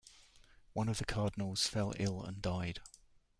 [0.73, 2.79] One of the cardinals fell ill and died.